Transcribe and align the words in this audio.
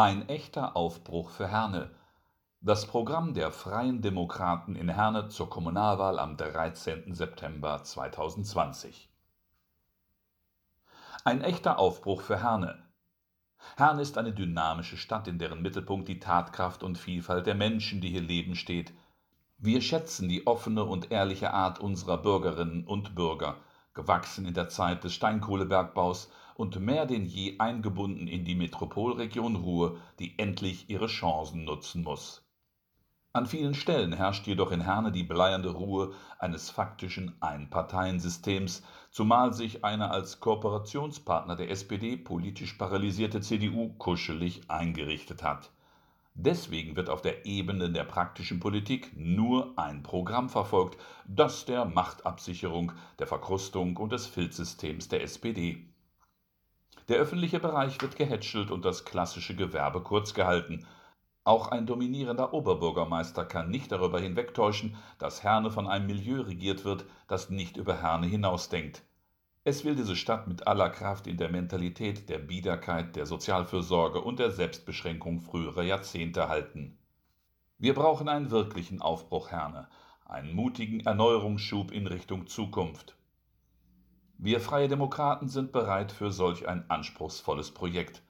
Ein 0.00 0.28
echter 0.28 0.76
Aufbruch 0.76 1.28
für 1.28 1.48
Herne. 1.48 1.90
Das 2.60 2.86
Programm 2.86 3.34
der 3.34 3.50
Freien 3.50 4.00
Demokraten 4.00 4.76
in 4.76 4.88
Herne 4.88 5.26
zur 5.26 5.50
Kommunalwahl 5.50 6.20
am 6.20 6.36
13. 6.36 7.16
September 7.16 7.82
2020. 7.82 9.10
Ein 11.24 11.42
echter 11.42 11.80
Aufbruch 11.80 12.20
für 12.20 12.40
Herne. 12.40 12.80
Herne 13.76 14.02
ist 14.02 14.18
eine 14.18 14.32
dynamische 14.32 14.96
Stadt, 14.96 15.26
in 15.26 15.40
deren 15.40 15.62
Mittelpunkt 15.62 16.06
die 16.06 16.20
Tatkraft 16.20 16.84
und 16.84 16.96
Vielfalt 16.96 17.48
der 17.48 17.56
Menschen, 17.56 18.00
die 18.00 18.10
hier 18.10 18.22
leben, 18.22 18.54
steht. 18.54 18.92
Wir 19.56 19.82
schätzen 19.82 20.28
die 20.28 20.46
offene 20.46 20.84
und 20.84 21.10
ehrliche 21.10 21.52
Art 21.52 21.80
unserer 21.80 22.18
Bürgerinnen 22.18 22.86
und 22.86 23.16
Bürger 23.16 23.56
gewachsen 23.98 24.46
in 24.46 24.54
der 24.54 24.68
Zeit 24.68 25.02
des 25.02 25.12
Steinkohlebergbaus 25.12 26.30
und 26.54 26.78
mehr 26.78 27.04
denn 27.04 27.24
je 27.26 27.58
eingebunden 27.58 28.28
in 28.28 28.44
die 28.44 28.54
Metropolregion 28.54 29.56
Ruhr, 29.56 29.96
die 30.20 30.38
endlich 30.38 30.88
ihre 30.88 31.08
Chancen 31.08 31.64
nutzen 31.64 32.04
muss. 32.04 32.48
An 33.32 33.46
vielen 33.46 33.74
Stellen 33.74 34.12
herrscht 34.12 34.46
jedoch 34.46 34.70
in 34.70 34.82
Herne 34.82 35.10
die 35.10 35.24
bleiernde 35.24 35.70
Ruhe 35.70 36.12
eines 36.38 36.70
faktischen 36.70 37.34
Einparteiensystems, 37.40 38.84
zumal 39.10 39.52
sich 39.52 39.84
eine 39.84 40.12
als 40.12 40.38
Kooperationspartner 40.38 41.56
der 41.56 41.70
SPD 41.70 42.16
politisch 42.16 42.74
paralysierte 42.74 43.40
CDU 43.40 43.94
kuschelig 43.98 44.70
eingerichtet 44.70 45.42
hat 45.42 45.72
Deswegen 46.40 46.94
wird 46.94 47.10
auf 47.10 47.20
der 47.20 47.46
Ebene 47.46 47.90
der 47.90 48.04
praktischen 48.04 48.60
Politik 48.60 49.10
nur 49.16 49.76
ein 49.76 50.04
Programm 50.04 50.48
verfolgt, 50.48 50.96
das 51.26 51.64
der 51.64 51.84
Machtabsicherung, 51.84 52.92
der 53.18 53.26
Verkrustung 53.26 53.96
und 53.96 54.12
des 54.12 54.28
Filzsystems 54.28 55.08
der 55.08 55.24
SPD. 55.24 55.88
Der 57.08 57.16
öffentliche 57.16 57.58
Bereich 57.58 58.00
wird 58.00 58.14
gehätschelt 58.14 58.70
und 58.70 58.84
das 58.84 59.04
klassische 59.04 59.56
Gewerbe 59.56 60.00
kurz 60.00 60.32
gehalten. 60.32 60.86
Auch 61.42 61.72
ein 61.72 61.86
dominierender 61.86 62.54
Oberbürgermeister 62.54 63.44
kann 63.44 63.68
nicht 63.68 63.90
darüber 63.90 64.20
hinwegtäuschen, 64.20 64.94
dass 65.18 65.42
Herne 65.42 65.72
von 65.72 65.88
einem 65.88 66.06
Milieu 66.06 66.42
regiert 66.42 66.84
wird, 66.84 67.04
das 67.26 67.50
nicht 67.50 67.76
über 67.76 68.00
Herne 68.00 68.28
hinausdenkt 68.28 69.02
es 69.68 69.84
will 69.84 69.94
diese 69.94 70.16
Stadt 70.16 70.48
mit 70.48 70.66
aller 70.66 70.88
Kraft 70.88 71.26
in 71.26 71.36
der 71.36 71.50
Mentalität 71.50 72.30
der 72.30 72.38
Biederkeit, 72.38 73.16
der 73.16 73.26
Sozialfürsorge 73.26 74.22
und 74.22 74.38
der 74.38 74.50
Selbstbeschränkung 74.50 75.42
früherer 75.42 75.82
Jahrzehnte 75.82 76.48
halten. 76.48 76.96
Wir 77.76 77.92
brauchen 77.92 78.30
einen 78.30 78.50
wirklichen 78.50 79.02
Aufbruch, 79.02 79.50
Herne, 79.50 79.88
einen 80.24 80.54
mutigen 80.54 81.00
Erneuerungsschub 81.00 81.92
in 81.92 82.06
Richtung 82.06 82.46
Zukunft. 82.46 83.18
Wir 84.38 84.60
Freie 84.60 84.88
Demokraten 84.88 85.48
sind 85.48 85.70
bereit 85.70 86.12
für 86.12 86.32
solch 86.32 86.66
ein 86.66 86.88
anspruchsvolles 86.88 87.72
Projekt. 87.72 88.22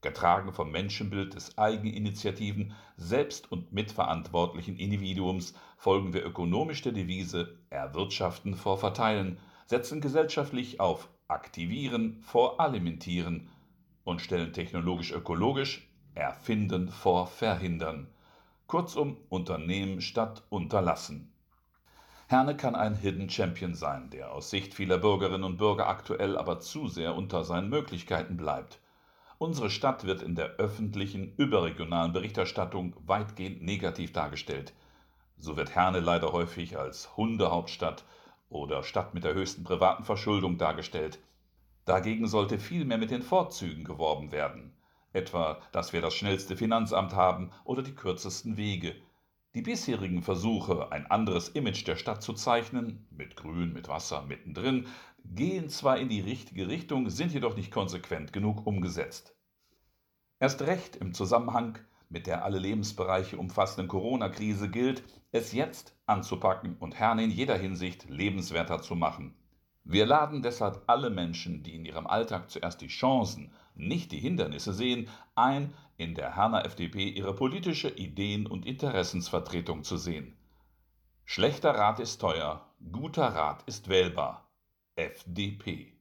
Getragen 0.00 0.52
vom 0.52 0.72
Menschenbild 0.72 1.34
des 1.34 1.56
Eigeninitiativen, 1.56 2.74
selbst- 2.96 3.52
und 3.52 3.72
mitverantwortlichen 3.72 4.76
Individuums 4.76 5.54
folgen 5.76 6.14
wir 6.14 6.26
ökonomisch 6.26 6.82
der 6.82 6.92
Devise 6.92 7.58
Erwirtschaften 7.68 8.56
vor 8.56 8.76
Verteilen 8.76 9.38
setzen 9.70 10.00
gesellschaftlich 10.00 10.80
auf 10.80 11.08
Aktivieren 11.28 12.20
vor 12.22 12.58
Alimentieren 12.58 13.50
und 14.02 14.20
stellen 14.20 14.52
technologisch-ökologisch 14.52 15.88
Erfinden 16.16 16.88
vor 16.88 17.28
Verhindern. 17.28 18.08
Kurzum 18.66 19.16
Unternehmen 19.28 20.00
statt 20.00 20.42
Unterlassen. 20.48 21.32
Herne 22.26 22.56
kann 22.56 22.74
ein 22.74 22.96
Hidden 22.96 23.30
Champion 23.30 23.74
sein, 23.74 24.10
der 24.10 24.32
aus 24.32 24.50
Sicht 24.50 24.74
vieler 24.74 24.98
Bürgerinnen 24.98 25.44
und 25.44 25.58
Bürger 25.58 25.86
aktuell 25.86 26.36
aber 26.36 26.58
zu 26.58 26.88
sehr 26.88 27.14
unter 27.14 27.44
seinen 27.44 27.68
Möglichkeiten 27.68 28.36
bleibt. 28.36 28.80
Unsere 29.38 29.70
Stadt 29.70 30.04
wird 30.04 30.20
in 30.20 30.34
der 30.34 30.56
öffentlichen, 30.56 31.32
überregionalen 31.36 32.12
Berichterstattung 32.12 32.96
weitgehend 33.06 33.62
negativ 33.62 34.12
dargestellt. 34.12 34.72
So 35.36 35.56
wird 35.56 35.76
Herne 35.76 36.00
leider 36.00 36.32
häufig 36.32 36.76
als 36.76 37.16
Hundehauptstadt 37.16 38.04
oder 38.50 38.82
Stadt 38.82 39.14
mit 39.14 39.24
der 39.24 39.34
höchsten 39.34 39.64
privaten 39.64 40.04
Verschuldung 40.04 40.58
dargestellt. 40.58 41.18
Dagegen 41.86 42.26
sollte 42.26 42.58
vielmehr 42.58 42.98
mit 42.98 43.10
den 43.10 43.22
Vorzügen 43.22 43.84
geworben 43.84 44.32
werden, 44.32 44.72
etwa, 45.12 45.60
dass 45.72 45.92
wir 45.92 46.02
das 46.02 46.14
schnellste 46.14 46.56
Finanzamt 46.56 47.14
haben 47.14 47.50
oder 47.64 47.82
die 47.82 47.94
kürzesten 47.94 48.56
Wege. 48.56 48.94
Die 49.54 49.62
bisherigen 49.62 50.22
Versuche, 50.22 50.92
ein 50.92 51.10
anderes 51.10 51.48
Image 51.48 51.86
der 51.86 51.96
Stadt 51.96 52.22
zu 52.22 52.34
zeichnen, 52.34 53.06
mit 53.10 53.36
Grün, 53.36 53.72
mit 53.72 53.88
Wasser 53.88 54.22
mittendrin, 54.22 54.86
gehen 55.24 55.68
zwar 55.68 55.98
in 55.98 56.08
die 56.08 56.20
richtige 56.20 56.68
Richtung, 56.68 57.10
sind 57.10 57.32
jedoch 57.32 57.56
nicht 57.56 57.72
konsequent 57.72 58.32
genug 58.32 58.66
umgesetzt. 58.66 59.34
Erst 60.38 60.62
recht 60.62 60.96
im 60.96 61.14
Zusammenhang 61.14 61.78
mit 62.10 62.26
der 62.26 62.44
alle 62.44 62.58
Lebensbereiche 62.58 63.38
umfassenden 63.38 63.88
Corona-Krise 63.88 64.68
gilt, 64.68 65.02
es 65.32 65.52
jetzt 65.52 65.96
anzupacken 66.06 66.76
und 66.78 66.98
Herne 66.98 67.24
in 67.24 67.30
jeder 67.30 67.56
Hinsicht 67.56 68.10
lebenswerter 68.10 68.82
zu 68.82 68.96
machen. 68.96 69.34
Wir 69.84 70.06
laden 70.06 70.42
deshalb 70.42 70.82
alle 70.88 71.08
Menschen, 71.08 71.62
die 71.62 71.74
in 71.74 71.84
ihrem 71.84 72.06
Alltag 72.06 72.50
zuerst 72.50 72.80
die 72.80 72.88
Chancen, 72.88 73.52
nicht 73.74 74.12
die 74.12 74.18
Hindernisse 74.18 74.74
sehen, 74.74 75.08
ein, 75.34 75.72
in 75.96 76.14
der 76.14 76.36
Herner 76.36 76.64
FDP 76.66 77.08
ihre 77.08 77.34
politische 77.34 77.88
Ideen- 77.88 78.46
und 78.46 78.66
Interessensvertretung 78.66 79.84
zu 79.84 79.96
sehen. 79.96 80.36
Schlechter 81.24 81.70
Rat 81.76 82.00
ist 82.00 82.20
teuer, 82.20 82.66
guter 82.90 83.28
Rat 83.28 83.62
ist 83.66 83.88
wählbar. 83.88 84.50
FDP 84.96 85.99